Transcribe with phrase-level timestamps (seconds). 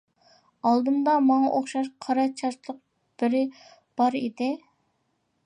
[0.69, 2.81] ئالدىمدا ماڭا ئوخشاش قارا چاچلىق
[3.25, 3.43] بىرى
[4.03, 4.51] بار ئىدى.